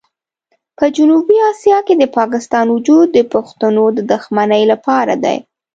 [0.77, 5.37] په جنوبي اسیا کې د پاکستان وجود د پښتنو د دښمنۍ لپاره دی.